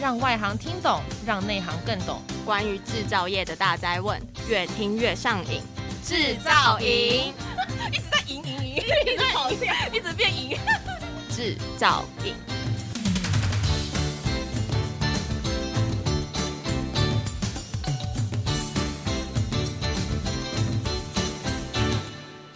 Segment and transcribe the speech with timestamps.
[0.00, 2.20] 让外行听懂，让内行更懂。
[2.44, 5.62] 关于制造业的大灾问，越听越上瘾。
[6.04, 7.32] 制造营
[7.90, 10.56] 一直在赢赢赢， 一直跑掉，一直变赢。
[11.34, 12.55] 制造营。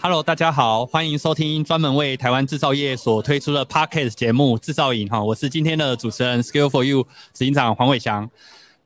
[0.03, 8.27] Hello，大家好，欢迎收听专门为台湾制造业所推出的 Podcast 节目《制造营》哈，我是今天的主持人 Skill for You 执行长黄伟翔。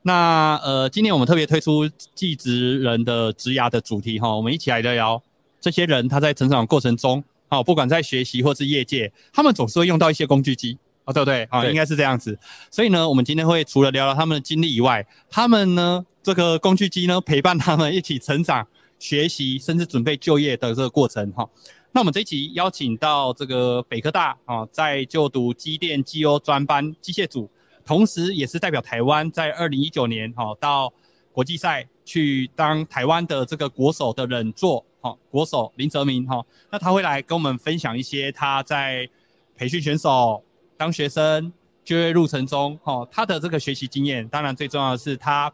[0.02, 5.22] 那呃，今天我们特别推出技职人的职涯的主题哈，我们一起来聊聊
[5.58, 10.76] 这些人他在成长过程中，好，不管在学习或是业界，他们总是会用到一些工具机
[11.06, 11.44] 啊，对不对？
[11.44, 12.38] 啊，应该是这样子。
[12.70, 18.68] 所以呢，我们今天会除了聊聊他们的经历以外，他们呢这个工具机呢陪伴他们一起成长。
[18.98, 21.48] 学习甚至准备就业的这个过程哈，
[21.92, 27.50] 那我们这一期邀请到这个北科大啊，在就读机电技优专班机械组，
[27.84, 30.92] 同时也是代表台湾在二零一九年哈到
[31.30, 39.08] 国际赛去当台湾的这个国手的冷座哈，国手林泽明哈，那他会来跟我们分享一些他在
[39.56, 40.42] 培训选手、
[40.76, 41.52] 当学生、
[41.84, 45.52] 就业路程中哈他的这个学习经验，当然最重要的是他。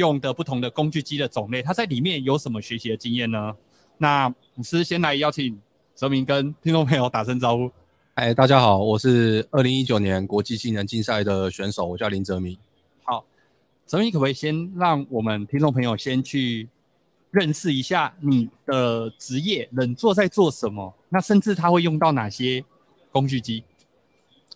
[0.00, 3.54] 用的不同的工具机的种类，它在里面有什么学习的经验呢？
[3.98, 5.60] 那我是先来邀请
[5.94, 7.70] 泽明跟听众朋友打声招呼。
[8.14, 12.56] 哎，大家好，我是二零一九年国际技能竞赛的选手，我叫林泽明。
[13.02, 13.26] 好，
[13.84, 16.66] 泽明可不可以先让我们听众朋友先去
[17.30, 20.94] 认识一下你的职业，冷座在做什么？
[21.10, 22.64] 那甚至他会用到哪些
[23.12, 23.62] 工具机？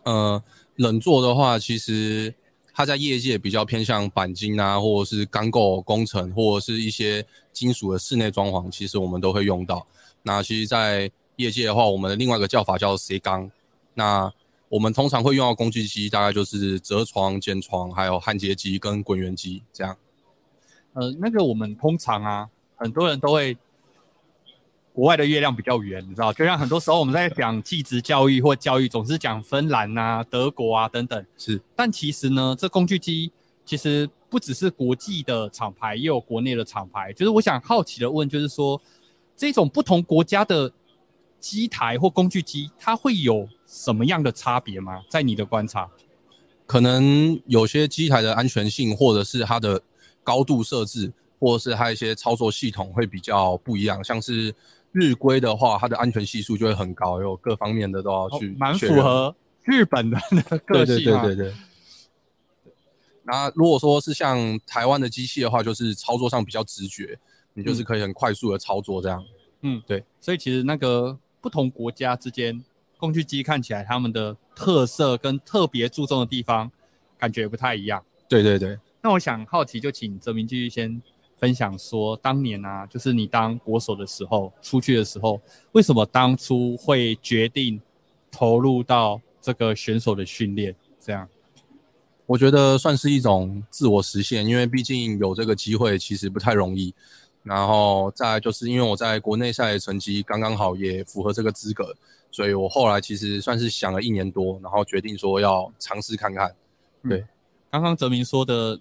[0.05, 0.42] 呃，
[0.77, 2.34] 冷座的话，其实。
[2.75, 9.86] 它在业界比较偏向钣金啊，或者是钢构工程，或者是一些金属的室内装潢，其实我们都会用到。
[10.22, 13.48] 那其实，在业界的话，我们的另外一个叫法叫 C 钢。
[13.94, 14.33] 那
[14.69, 19.97] 我们通常会用到工具机，大概就是折床、剪床，还有焊接机跟滚圆机这样。
[20.94, 23.56] 呃，那个我们通常啊，很多人都会。
[24.95, 31.27] 国外的月亮比较圆，你知道，就像很多时候我们在讲技职教育或教育，总是讲芬兰啊、德国啊等等。
[31.37, 33.32] 是，但其实呢，这工具机
[33.65, 37.12] 其实不只是国际的厂牌，也有国内的厂牌。
[37.12, 38.81] 就是我想好奇的问，就是说，
[39.37, 40.72] 这种不同国家的
[41.41, 45.03] 机台或工具机，它会有什么样的差别吗？
[45.11, 45.91] 在你的观察，
[46.66, 49.82] 可能有些机台的安全性，或者是它的
[50.22, 54.55] 高度设置，或者是它一些操作系统会比较不一样，像是。
[54.94, 59.34] 日规的话，它的安全系数就会很高，有各方面的都要去，蛮、哦、符合
[59.65, 60.94] 日本的那个个性。
[60.94, 61.55] 对对对对对。
[63.25, 67.19] 那如果说是像台湾的机器的话，就是操作上比较直觉，
[67.55, 69.25] 你就是可以很快速的操作这样。
[69.62, 70.05] 嗯，对。
[70.21, 72.65] 所以其实那个不同国家之间
[72.97, 76.71] 工具机看起来他们的特色跟特别注重的地方，
[77.19, 78.05] 感觉不太一样。
[78.28, 78.78] 对对对。
[79.03, 81.03] 那我想好奇，就请泽明继续先。
[81.37, 85.41] 分享说，当年啊，就是你当国手的时候，出去的时候，
[85.72, 87.81] 为什么当初会决定
[88.31, 90.75] 投入到这个选手的训练？
[91.00, 91.28] 这样，
[92.25, 96.94] 我觉得算是一种自我实现，因为毕竟有这个机会，其实不太容易。
[97.43, 101.94] 然后再来就是因为我在国内赛的成绩刚刚好，也符合这个资格，
[102.31, 106.55] 所以我后来其实算是想了一年多，然后决定说要尝试看看。
[107.03, 107.28] 对，嗯、
[107.73, 108.81] 刚刚泽明说的。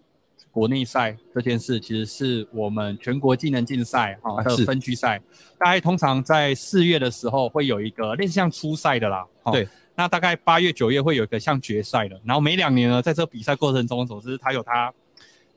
[0.53, 5.19] 国内赛这件事其实是我们全国技能竞赛哈 的分区赛，
[5.58, 9.25] 大概通常在四月的时候会有一个类似像初赛的啦。
[9.52, 14.94] 对，那大概八月九月会有一个像决赛的，然后每两年呢，在这比赛过程中，总之它有它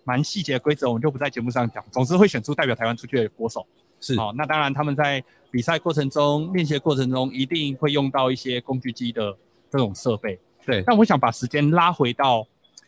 [0.05, 1.85] 蛮细节的规则，我们就不在节目上讲。
[1.93, 3.67] 总之会选出代表台湾出去的国手。
[4.01, 9.37] 是，好，那当然他们在比赛过程中、练习的过程中，一定会用到一些工具机的
[9.71, 10.41] 这种设备。
[10.65, 12.47] 对，但我想把时间拉回到，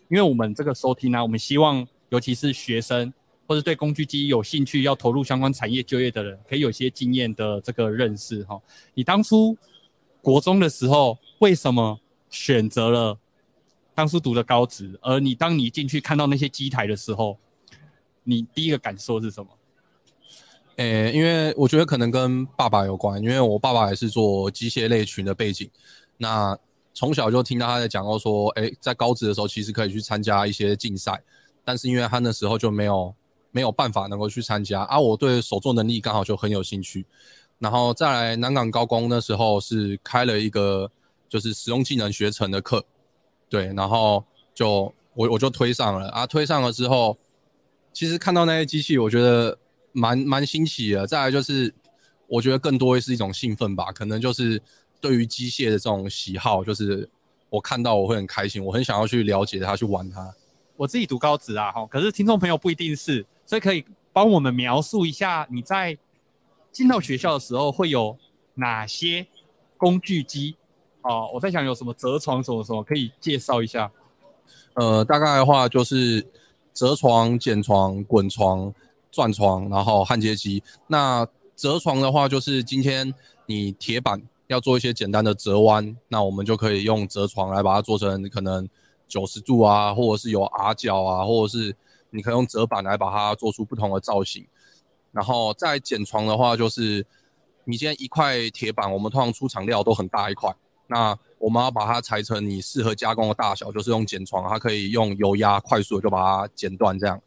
[0.09, 1.87] 因为我们这个收听呢、啊，我们希望。
[2.11, 3.13] 尤其是学生
[3.47, 8.61] 或者对工具机有兴趣要投入相关产业就业的人，可以有些经验的这个认识哈。
[8.95, 9.57] 你当初
[10.21, 11.99] 国中的时候为什么
[12.29, 13.19] 选择了
[13.95, 14.99] 当初读的高职？
[15.03, 17.38] 而你当你进去看到那些机台的时候，
[18.25, 19.49] 你第一个感受是什么？
[20.77, 25.69] 诶、因为我觉得可能跟爸爸有关，因为我爸爸也是做机械类群的背景，
[26.19, 26.56] 那
[26.94, 31.21] 从小就听到他在讲到说，诶、在高职的时候其实可以去参加一些竞赛。
[31.69, 33.15] 但是因为他那时候就没有
[33.50, 37.05] 没有办法能够去参加啊，我对手作能力刚好就很有兴趣，
[37.59, 40.91] 然后再来南港高工那时候是开了一个
[41.29, 42.82] 就是使用技能学程的课，
[43.50, 44.25] 对，然后
[44.55, 47.15] 就我我就推上了啊，推上了之后，
[47.93, 49.59] 其实看到那些机器，我觉得
[49.93, 51.06] 蛮蛮新奇的。
[51.06, 51.70] 再来就是
[52.29, 54.59] 我觉得更多是一种兴奋吧，可能就是
[55.03, 57.06] 对于机械的这种喜好，就是
[57.50, 60.32] 我看到我会很开心，我很想要去了解它，去玩它。
[60.79, 65.99] 我自己读高职啊，哈，可是听众朋友不一定是，所以可以帮我们描述一下你在
[66.71, 68.17] 进到学校的时候会有
[68.55, 69.27] 哪些
[69.77, 70.57] 工具机？
[71.03, 73.91] 哦，我在想有什么折床什么什么可以介绍一下。
[74.75, 76.25] 呃，大概的话就是
[76.73, 78.73] 折床、剪床、滚床、
[79.11, 80.63] 转床，然后焊接机。
[80.87, 81.27] 那
[81.57, 83.13] 折床的话，就是今天
[83.47, 88.69] 你铁板要做一些简单的折弯，那我们就可以用折床来把它做成可能
[89.08, 91.75] 九十度啊，或者是有 R 角啊，或者是
[92.10, 94.46] 你可以用折板来把它做出不同的造型。
[95.10, 97.05] 然后再剪床的话，就是
[97.64, 100.55] 你今天一块铁板，我们通常出厂料都很大一块，
[100.87, 107.20] 那我们要把它裁成你适合加工的大小，就是用剪床，它可以用油压快速的就把它剪断这样。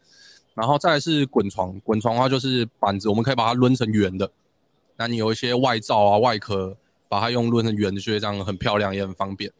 [0.54, 4.30] 然后再是滚床，滚床的话就是板子，我们可以把它抡成圆的。
[4.96, 6.76] 那你有一些外罩啊、外壳，
[7.08, 9.50] 把它用抡成圆的，觉得这样很漂亮，也很方便。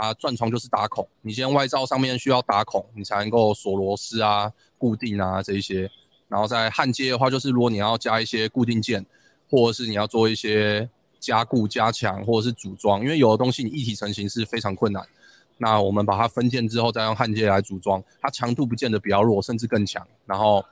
[0.00, 5.90] 啊，转床就是打孔，你先外罩上面需要打孔，你才能够锁螺丝啊、固定啊这一些。
[6.26, 9.04] 然后在焊接的话，就是如果你要加一些固定件，
[9.50, 10.88] 或者是你要做一些
[11.18, 15.04] 加固、加强，或者是组装，因为有的东西你一体成型是非常困难。
[15.58, 20.06] 那我们把它分件之后，再用焊接来组装，它强度不见得比较弱，甚至更强。
[20.24, 20.64] 然后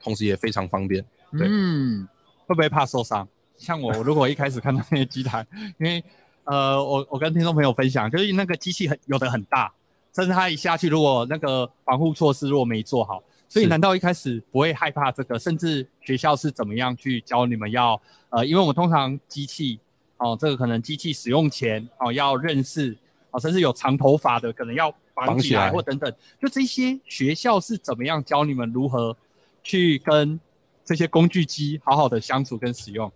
[0.00, 1.04] 同时也非常方便。
[1.32, 1.48] 对。
[1.50, 2.06] 嗯，
[2.46, 3.26] 会不会怕受伤？
[3.56, 5.44] 像我如果一开始看到那些机台，
[5.78, 6.04] 因为
[6.50, 9.70] 呃，我我跟听众朋友分享，就是那个机器很有的很大，
[10.14, 15.38] 甚至它一下去，如果那个防护措施如果没做好，所以难道一开始不会害怕这个？
[15.38, 18.00] 甚至学校是怎么样去教你们要
[18.30, 19.78] 呃，因为我们通常机器
[20.16, 22.96] 哦，这个可能机器使用前哦要认识。
[23.30, 26.10] 啊，甚至有长头发的，可能要绑起来或等等，
[26.40, 29.14] 就这些学校是怎么样教你们如何
[29.62, 30.40] 去跟
[30.82, 33.12] 这些工具机好好的相处跟使用？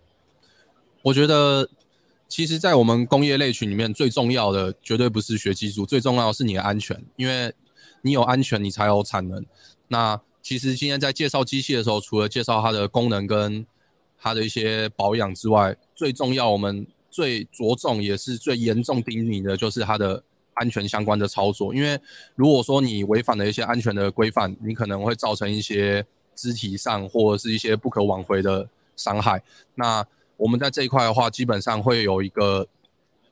[1.00, 1.66] 我觉得，
[2.32, 7.52] 其实，在我们工业类群里面，最重要的绝对不是学技术，最重要的是你的安全，因为
[8.00, 9.44] 你有安全，你才有产能。
[9.88, 13.66] 那其实今天在介绍机器的时候，除了介绍它的功能跟
[14.18, 16.86] 它的一些保养之外，最重要我们。
[17.10, 20.24] 最着重也是最严重叮咛的，就是它的
[20.54, 21.74] 安全相关的操作。
[21.74, 22.00] 因为
[22.34, 26.02] 如果说你违反了一些安全的规范，你可能会造成一些
[26.34, 29.42] 肢体上或者是一些不可挽回的伤害。
[29.74, 30.02] 那
[30.42, 32.66] 我们在这一块的话，基本上会有一个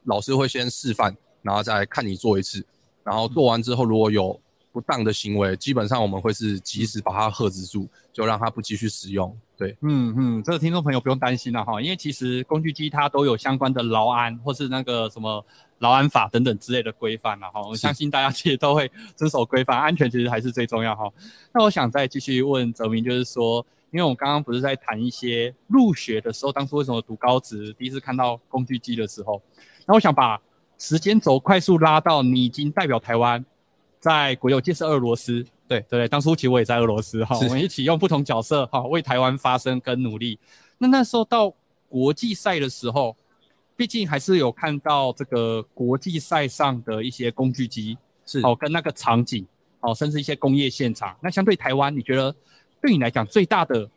[0.04, 1.12] 老师会先示范，
[1.42, 2.64] 然后再看你做一次。
[3.02, 4.40] 然后做完之后，如果有
[4.70, 9.36] 不当的行为，基本上我们会是及时把它喝止住，就让它不继续使用。
[9.56, 15.44] 对，嗯嗯，这个听众朋友不用担心了哈，因为其实工具机它都有相关的劳安或是那个什么
[15.80, 17.60] 劳安法等等之类的规范了哈。
[17.62, 21.10] 我相信大家其实都会遵守规范，安全其实还是最重要哈。
[21.52, 29.42] 那我想再继续问泽明，就是说，因为我刚刚不是在谈一些入学的时候，当初为什么读高职，第一次看到工具机的时候，
[29.86, 30.40] 那我想把
[30.78, 33.44] 时间轴快速拉到你已经代表台湾。
[33.98, 40.38] 在国有建设俄罗斯，对对对，当初其实我也在俄罗斯哈，我们一起用不同角色哈为台湾发声跟努力。
[40.78, 41.52] 那那时候到
[41.86, 43.14] 国际赛的时候，
[43.76, 49.46] 毕竟还是有看到这个国际赛上的一些工具机，是哦跟那个场景
[49.80, 51.14] 哦，甚至一些工业现场。
[51.20, 52.34] 那相对台湾，你觉得
[52.80, 53.88] 对你来讲最大的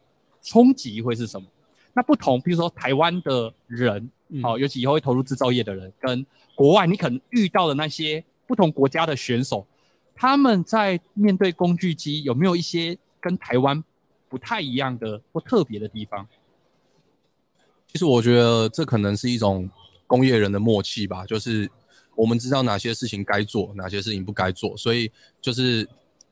[0.41, 1.47] 冲击会是什么？
[1.93, 4.09] 那不同，比如说台湾的人，
[4.43, 6.25] 哦，尤其以后会投入制造业的人，跟
[6.55, 9.65] 国外你可能遇到的那些不同国家的选手。
[10.15, 13.83] 他们在面对工具机有没有一些跟台湾
[14.29, 16.27] 不太一样的或特别的地方？
[17.87, 19.69] 其实我觉得这可能是一种
[20.07, 21.69] 工业人的默契吧，就是
[22.15, 25.87] 我们知道哪些事情该做，哪些事情不该做，所以就是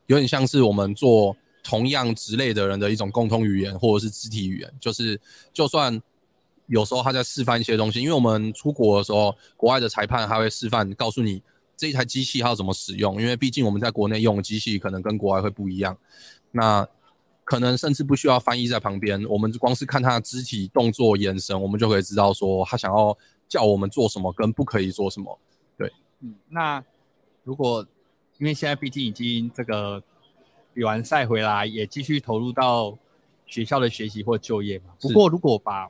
[0.06, 5.20] 有点像是我们做同样职类的人的一种共通语言或者是肢体语言，就是
[5.52, 6.00] 就算
[6.66, 11.42] 有时候他在示范一些东西，因为我们出国的时候，国外的裁判他会示范告诉你。
[11.74, 13.20] 这一台机器它要怎么使用？
[13.20, 15.98] 因为毕竟我们在国内用的机器可能跟国外会不一样，
[16.52, 16.86] 那
[17.42, 23.16] 可能甚至不需要翻译在旁边，我们光是看他的肢体动作、眼神，我们就可以知道说他想要
[23.48, 25.36] 叫我们做什么跟不可以做什么。
[25.76, 25.90] 对，
[26.20, 26.84] 嗯，那
[27.42, 27.84] 如果
[28.38, 30.00] 因为现在毕竟已经这个
[30.74, 32.98] 比完赛回来，也继续投入到
[33.46, 34.94] 学校的学习或就业嘛。
[35.00, 35.88] 不过如果把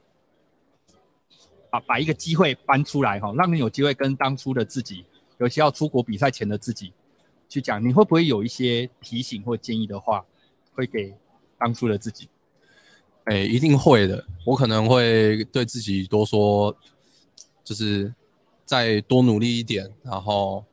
[1.70, 5.04] 把把一个机会搬出来哈，让你有机会跟当初的自己。
[5.38, 6.92] 尤其要出国比赛前的自己
[7.48, 10.24] 去讲，你会不会有一些提醒或建议的话，
[10.72, 11.12] 会给
[11.58, 12.28] 当初的自己？
[13.24, 14.24] 哎、欸，一定会的。
[14.44, 16.76] 我可能会对自己多说，
[17.64, 18.14] 就是
[18.64, 20.64] 再多努力一点，然后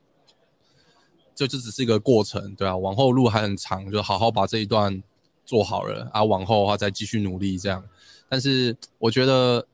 [1.39, 5.01] 这就只是一个过程，对啊，往后路还很长，就好好把这一段
[5.46, 7.81] 做好了啊，往后的话再继续努力这样。
[8.27, 9.65] 但是我觉得。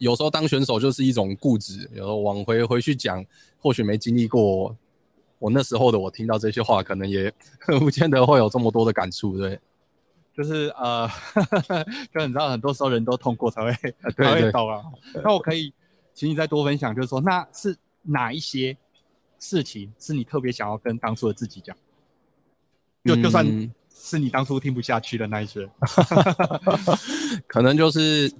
[0.00, 3.24] 有时候当选手就是一种固执，有时候往回回去讲，
[3.58, 4.76] 或许没经历过，
[5.40, 7.34] 我那时候的我听到这些话，可能也
[7.80, 9.58] 不见得会有这么多的感触，对。
[10.36, 11.10] 就是呃，
[12.14, 13.72] 就你知道，很多时候人都痛过才会
[14.16, 14.84] 才会懂啊。
[15.24, 15.74] 那我可以
[16.14, 18.76] 请你再多分享，就是说，那是哪一些
[19.38, 21.76] 事情是你特别想要跟当初的自己讲？
[23.04, 23.46] 就就算
[23.94, 26.98] 是你当初听不下去的那一些，嗯、
[27.46, 28.32] 可能就是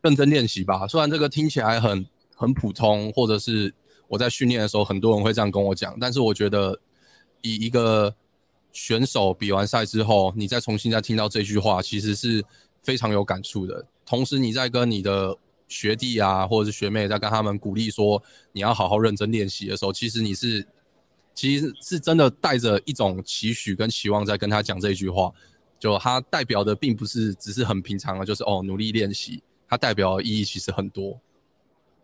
[0.00, 0.86] 认真练习吧。
[0.86, 3.74] 虽然这个听起来很很普通，或者是
[4.08, 6.80] 我在训练的时候，很多人会这样跟我讲，但是我觉得
[7.40, 8.14] 以一个。
[8.74, 12.42] 选手比完赛之后，你再重新再听到这句话，其实是
[12.82, 13.84] 非常有感触的。
[14.06, 15.36] 同时，你在跟你的
[15.72, 20.66] 学弟啊，或者是学妹在跟他们鼓励说你要好好认真练习的时候，其实你是
[21.34, 25.32] 其实是真的带着一种期许跟期望在跟他讲这句话。
[25.78, 31.18] 就他代表的并不是只是很平常的，就是哦努力练习，它代表的意义其实很多。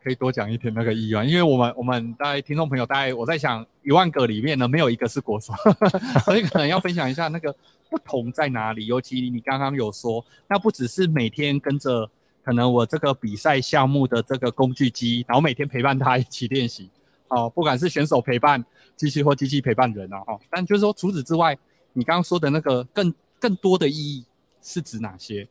[0.02, 5.52] 可以多讲一点那个意愿，因为我们我们大概听众朋友大概我在想一万个里面呢，没有一个是国手，
[6.24, 7.54] 所以可能要分享一下那个
[7.88, 8.86] 不同在哪里。
[8.86, 12.10] 尤其你刚刚有说，那不只是每天跟着
[12.48, 16.88] 可能我这个比赛项目的这个工具机，然后每天陪伴他一起练习，
[17.28, 18.64] 哦，不管是选手陪伴
[18.96, 21.54] 机器或机器陪伴人啊，哦，但就是说除此之外，
[21.92, 24.24] 你刚刚说的那个更更多的意义
[24.62, 25.46] 是指哪些？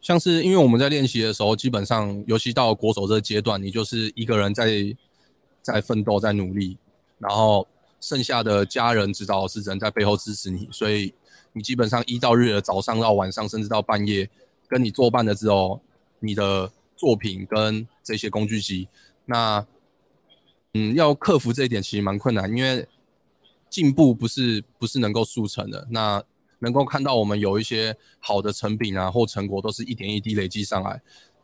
[0.00, 4.96] 像是因为我们在练习的时候，基本上尤其到国手这个阶段，你就是一个人在
[5.60, 6.78] 在奋斗、在努力，
[7.18, 7.68] 然后
[8.00, 11.12] 剩下的家人、指导老师只能在背后支持你，所以
[11.52, 14.30] 你基本上一到日的早上到晚上，甚至到半夜，
[14.66, 15.78] 跟你作伴的时候
[16.20, 18.88] 你的作品跟这些工具机。
[19.24, 19.66] 那
[20.74, 22.86] 嗯，要克服这一点其实蛮困难，因为
[23.70, 25.86] 进步不是不是能够速成的。
[25.90, 26.22] 那
[26.58, 31.00] 能够看到我们有一些好的成品啊，或成果，都是一点一滴累积上来。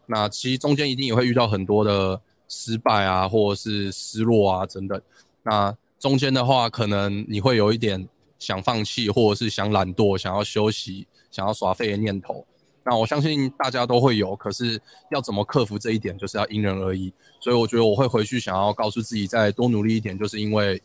[0.06, 5.00] 那其实中间一定也会遇到很多的失败啊，或者是失落啊等等。
[5.42, 8.06] 那中间的话，可能你会有一点
[8.38, 12.46] 想放弃，或者是想懒惰、想要休息、想要耍废的念头。
[12.84, 17.12] 那我相信大家都会有，可是要怎么克服这一点，就是要因人而异。
[17.40, 20.82] 所以我觉得我会回去想要告诉自己，再多努力一点，就是因为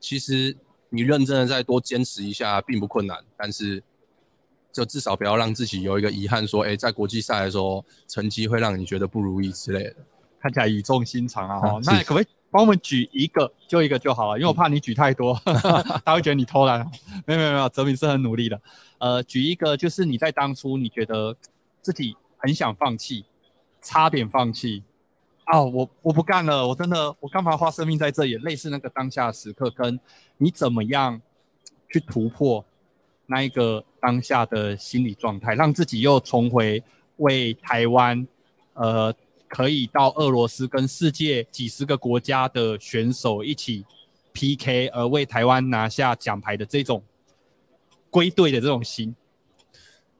[0.00, 0.56] 其实。
[0.88, 3.82] 你认真的再多坚持一下，并不困难，但是
[4.72, 9.96] 就至少不要让自己有一个遗憾，说，哎，在国际赛的时候成绩会让你觉得不如意之类的。
[10.40, 12.26] 看起来语重心长啊， 哦，那可不可以
[12.56, 15.38] 帮我们举一个，就一个就好了，因为我怕你举太多，
[16.06, 16.80] 他会觉得你偷懒。
[17.26, 18.58] 没有没有没有，哲明是很努力的。
[18.96, 21.36] 呃，举一个就是你在当初你觉得
[21.82, 23.26] 自己很想放弃，
[23.82, 24.82] 差点放弃。
[25.52, 28.36] 哦，我我不干了，我真的，我干嘛花生命在这里？
[28.36, 30.00] 类似那个当下的时刻，跟
[30.38, 31.20] 你怎么样
[31.90, 32.64] 去突破
[33.26, 36.82] 那一个当下的心理状态，让自己又重回
[37.18, 38.26] 为台湾，
[38.72, 39.14] 呃，
[39.48, 43.84] 可以到俄罗斯跟世界几十个国家的选手一起
[44.32, 47.02] PK，而为台湾拿下奖牌的这种
[48.10, 49.14] 归队的这种心。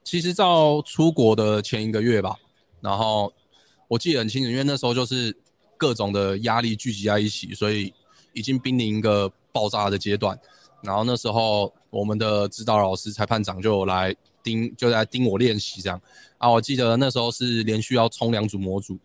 [0.03, 2.37] 其实到出国的前一个月吧，
[2.81, 3.33] 然后。
[3.89, 5.33] 我记得很清楚，因为那时候就是
[5.77, 7.95] 各种的压力聚集在一起，所以
[8.33, 10.37] 已经濒临一个爆炸的阶段。
[10.83, 16.03] 然后那时候我们的指导老师、裁判长就来盯，就在盯我练习这样。
[16.37, 18.99] 啊，我记得那时候是连续要冲两组模组，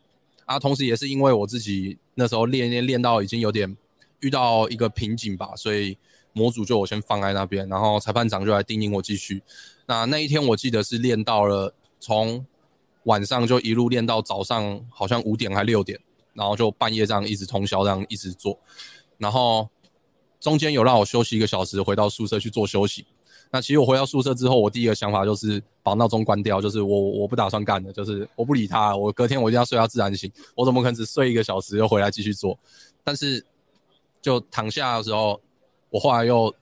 [0.51, 3.75] 啊，同时也是因为我自己那时候练练练到已经有点
[4.19, 5.97] 遇到一个瓶颈吧，所以
[6.33, 9.41] 模组就我先放在那边，然后裁判长就来叮咛我继续。
[9.87, 12.45] 那那一天我记得是练到了从。
[13.05, 15.99] 晚上就一路练到早上，好像五点还六点，
[16.35, 18.59] 然后就半夜这样一直通宵，这样一直做，
[19.17, 19.67] 然后
[20.39, 23.07] 中间有让我休息一个小时，回到宿舍去做休息。
[23.51, 32.57] 那其实我回到宿舍之后，我第一个想法就是把闹钟关掉，就是我我不打算干的，就是我不理他，我隔天我一定要睡到自然醒，我怎么可能只睡一个小时又回来继续做？
[33.03, 33.45] 但是
[34.21, 35.39] 就躺下的时候，
[35.89, 36.55] 我后来又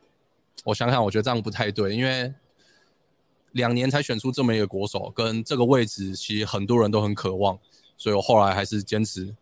[0.65, 2.33] 我想想，我觉得这样不太对，因为。
[3.53, 7.57] 两年才选出这么一个国手，跟这个位置其实很多人都很渴望，
[7.97, 9.35] 所以我后来还是坚持，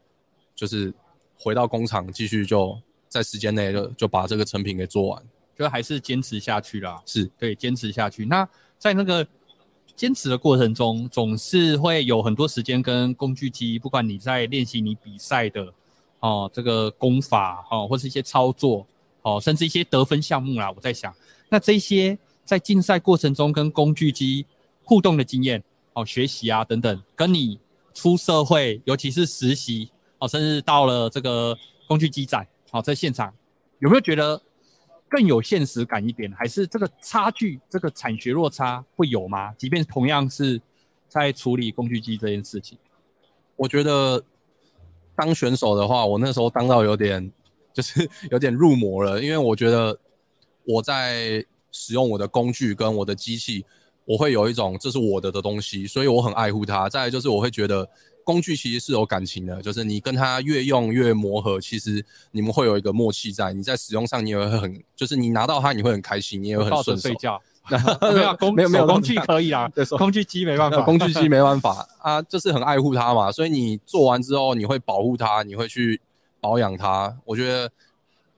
[0.56, 0.94] 就是
[1.38, 5.22] 回到工厂继续就在时间内就就把这个成品给做完，
[5.58, 7.02] 就还是坚持下去啦。
[7.06, 8.26] 是对，坚持下去。
[8.26, 8.48] 那
[8.78, 9.26] 在那个
[9.96, 15.74] 坚持的过程中，总是会有很多时间跟工具机，不管你在练习你比赛的
[16.20, 18.86] 哦这个功法哦，或是一些操作
[19.22, 20.72] 哦，甚至一些得分项目啦。
[20.76, 21.14] 我在想，
[21.50, 22.18] 那这些。
[22.48, 24.46] 在竞赛过程中跟工具机
[24.86, 25.62] 互动的经验，
[25.92, 27.60] 哦，学习啊等等，跟你
[27.94, 31.54] 出社会，尤其是实习，哦，甚至到了这个
[31.90, 33.34] 工具机展，哦，在现场，
[33.80, 34.42] 有没有觉得
[35.10, 36.32] 更有现实感一点？
[36.34, 39.54] 还是这个差距，这个产学落差会有吗？
[39.58, 40.62] 即便同样是
[41.08, 42.78] 在处理工具机这件事情，
[43.56, 44.24] 我觉得
[45.16, 47.32] 当选手的话，我那时候当到有点。
[47.74, 49.96] 就是 有点入魔了，因为我觉得
[50.64, 53.64] 我在使用我的工具跟我的机器，
[54.04, 56.90] 我会有一种这是我的的东西，所以我很爱护它。
[56.90, 57.88] 再来就是我会觉得
[58.28, 63.54] 工具其实是有感情的，就是你跟它越用越磨合，其实你们会有一个默契在。
[63.54, 67.08] 你在使用上你也会很，就是你拿到它你会很开心，你也会很顺手。
[67.08, 67.42] 睡觉。
[68.14, 76.02] 没有工，没有没有工具可以啊，对，工具机没办法，工具机没办法啊，就是很爱护它嘛，所以你做完之后你会保护它，你会去
[76.42, 77.18] 保养它。
[77.24, 77.72] 我觉得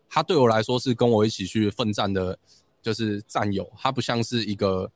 [0.08, 2.38] 它对我来说是跟我一起去奋战的，
[2.80, 4.92] 就是战友，它不像是一个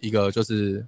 [0.00, 0.86] 一个就是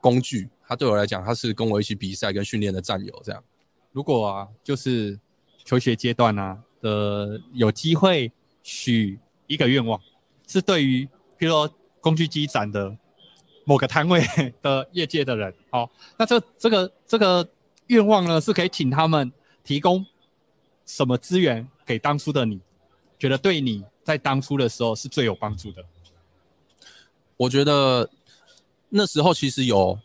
[0.00, 3.22] 工具，他对我来讲，他是跟我一起比赛跟训练的战友。
[3.22, 3.44] 这样，
[3.92, 5.18] 如果啊，就是
[5.64, 10.00] 求学阶段啊的有机会许一个愿望，
[10.46, 11.70] 是对于比如说。
[12.02, 12.98] 工具机展的
[13.64, 14.20] 某个摊位
[14.60, 15.88] 的业界的人，好，
[16.18, 17.48] 那这这个这个
[17.86, 19.30] 愿望呢，是可以请他们
[19.62, 20.04] 提供
[20.84, 22.60] 什么资源给当初的你，
[23.20, 25.84] 觉得对你在当初的时候是最有帮助的？
[27.36, 28.10] 我觉得
[28.88, 29.96] 那时候其实有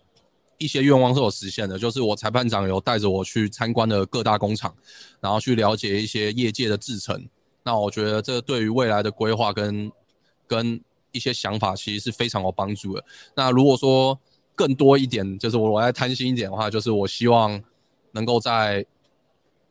[0.57, 4.75] 一些愿望是有实现的，就是我裁判长有带着我去参观了各大工厂，
[5.19, 7.27] 然后去了解一些业界的制程。
[7.63, 9.91] 那我觉得这对于未来的规划跟
[10.47, 13.03] 跟一些想法其实是非常有帮助的。
[13.35, 14.19] 那如果说
[14.55, 17.61] 更多一点，就是我我再贪心一点的话，就是我希望
[18.11, 18.85] 能够在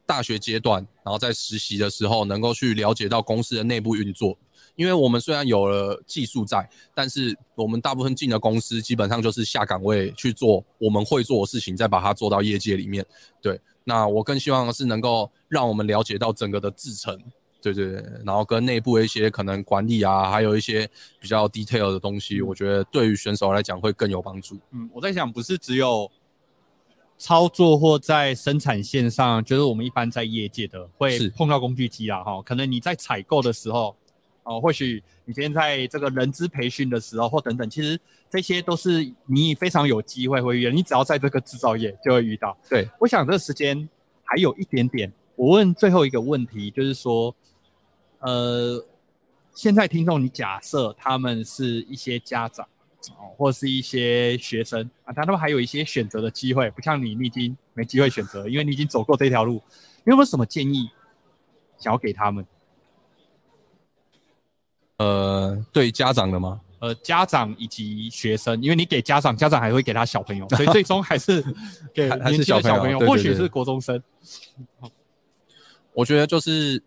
[0.05, 4.39] 大学阶段，然后在实习的时候，能够去了解到公司的内部运作。
[4.77, 13.05] 因为我们虽然有了技术在，但是我们大部分进的公司基本上就是下岗位去做我们会做的事情，再把它做到业界里面。
[13.43, 17.19] 对，那我更希望的是能够让我们了解到整个的制程。
[17.63, 24.57] 对对对，然后跟内部的一些可能管理啊，还有一些比较 detail 的东西，我觉得对于选手来讲会更有帮助。
[24.71, 26.09] 嗯，我在想，不是只有
[27.19, 33.97] 操作或在生产线上，就是我们一般在业界的会碰到工具机啊，哈，可能你在采购的时候，
[34.47, 38.01] 哦，或许你今天在这个人资培训的时候，或等等，其实
[38.31, 42.57] 这些都是你非常有机会会遇，你只要在这个制造业就会遇到。
[42.69, 43.89] 对，我想这个时间
[44.25, 47.35] 还有一点点，我问最后一个问题，就是说。
[48.21, 48.83] 呃，
[49.55, 52.67] 现在听众，你假设他们是一些家长
[53.11, 59.63] 哦，或是一些学生啊，他们还有一些选择的机会，不像你，你已经没机会选择，因为你已经走过这条路。
[60.03, 60.89] 你有没有什么建议
[61.79, 62.45] 想要给他们？
[64.99, 66.61] 呃，对家长的吗？
[66.79, 71.43] 呃，家长以及学生，因为你给家长，家长还会给他小朋友，所以 最终还是
[71.95, 74.03] 给年轻的小朋友，小朋友或许是国中生。
[75.93, 76.83] 我觉得就是。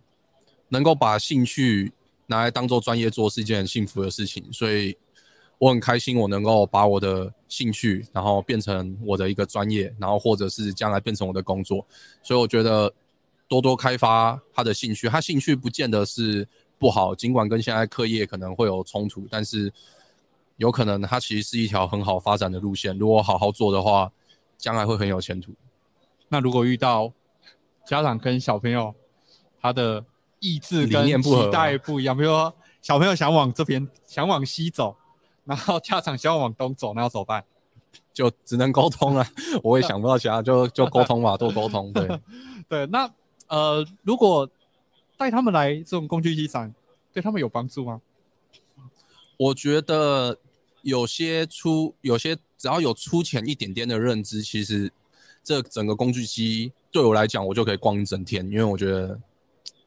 [0.72, 1.92] 能够把兴趣
[2.28, 4.96] 拿来当做专业做是一件很幸福的事情，所以
[5.58, 11.84] 我很开心，我能够把我的兴趣，然后变成我的一个专业，然后或者是将来变成我的工作。
[12.22, 12.94] 所以我觉得
[13.48, 16.48] 多多开发他的兴趣，他兴趣不见得是
[16.80, 19.72] 不好，尽管跟现在课业可能会有冲突，但是
[20.58, 22.98] 有可能它其实是一条很好发展的路线。
[22.98, 24.12] 如果好好做的话，
[24.58, 25.54] 将来会很有前途。
[26.30, 27.12] 那如果遇到
[27.86, 28.96] 家长跟小朋友，
[29.62, 30.04] 他的
[30.40, 34.96] 意志跟期待不一样，比如说小朋友想往这边，想往西走，
[35.44, 37.44] 然后家长想往东走，那要怎么办？
[38.14, 39.26] 就只能沟通了。
[39.64, 41.92] 我也想不到其他，就就沟通吧，多沟通。
[41.92, 42.08] 对
[42.70, 43.10] 对，那
[43.48, 44.48] 呃，如果
[45.20, 46.74] 带他们来这种工具机展，
[47.14, 48.02] 对他们有帮助吗？
[49.38, 50.40] 我觉得
[50.82, 54.92] 有些出，有些只要有粗浅一点点的认知，其实
[55.44, 59.20] 这整个工具机对我来讲，我就可以逛一整天，因为我觉得。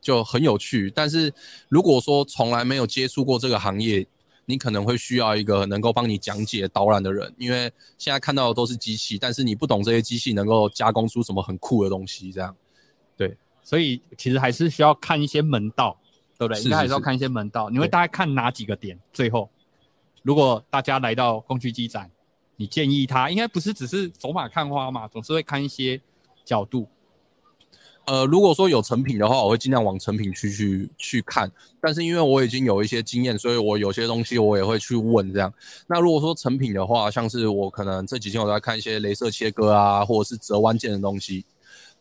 [0.02, 1.32] 就很有趣，但是
[1.68, 4.04] 如果说从来没有接触过这个行业，
[4.46, 12.52] 你可能会需要一个能够帮你讲解导览的人，因为现在看到的都是机器，但是你不懂这些机器能够加工出什么很酷的东西，这样。
[13.16, 15.96] 对，所以其实还是需要看一些门道，
[16.38, 16.62] 对不对？
[16.62, 17.70] 应该还是要看一些门道。
[17.70, 18.98] 你会大概看哪几个点？
[19.12, 19.48] 最后，
[20.22, 22.10] 如果大家来到工具机展，
[22.56, 26.00] 你建议他应该不是只是走马看花嘛，总是会看一些
[26.44, 26.88] 角度。
[28.04, 31.48] 呃，如果说有成品的话，我会尽量往成品区去去看。
[31.80, 35.54] 但是因为我已经有一些经验，所以我有些东西我也会去问这样。
[35.86, 41.44] 那如果说成品的话，像是我可能这几天我在看一些镭射切割啊，或者是折弯件的东西。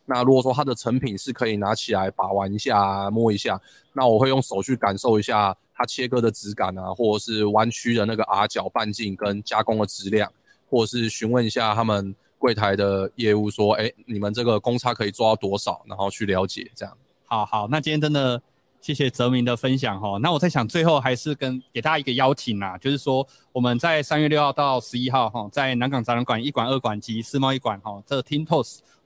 [0.05, 3.59] 那如果说它的成品是可以拿起来把玩一下、摸一下，
[3.93, 10.31] 那我会用手去感受一下它切割的质感啊，或者是弯曲的那个 R 角半径跟加工的质量，
[10.69, 12.15] 或者是询问一下他们。
[12.41, 15.79] 柜台的业务说：“哎，你们这个公差可以做到多少？
[15.85, 16.97] 然后去了解这样。”
[17.29, 18.41] 好好，那今天真的
[18.81, 20.17] 谢谢泽明的分享哈。
[20.17, 28.23] 那我在想，最后还是跟给大家一个邀请啊，就是说我们在三月六号到十一号哈，在南港展览馆一馆、二馆及世贸一馆哈，这个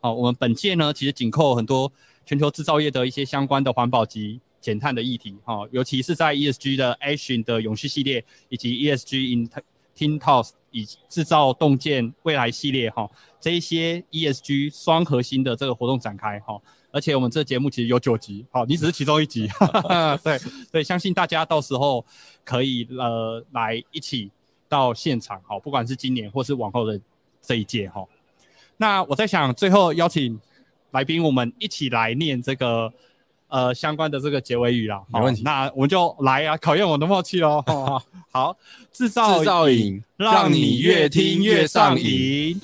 [0.05, 1.91] TIMTOS 哦，我们本届呢其实紧扣很多
[2.25, 9.49] 全球制造业的一些相关的环保及减碳的议题哈，尤其是在 ESG 的 Action 的永续系列，以及 ESG in
[9.95, 16.59] TINTOS 以制造洞见未来系列哈，这一些 ESG 双核心的这个活动展开哈，
[16.91, 19.47] 而且我们这节目其实有九集，好，你只是其中一集，
[20.23, 20.39] 对
[20.71, 22.05] 对，相信大家到时候
[22.43, 24.31] 可以呃来一起
[24.67, 26.99] 到现场好，不管是今年或是往后的
[27.41, 28.03] 这一届哈。
[28.77, 30.39] 那我在想，最后邀请
[30.91, 32.91] 来宾，我们一起来念这个
[33.47, 35.01] 呃相关的这个结尾语啦。
[35.11, 37.63] 没问题，那我们就来啊，考验我的默契喽。
[38.31, 38.57] 好，
[38.91, 42.59] 制造制造瘾，让你越听越上瘾。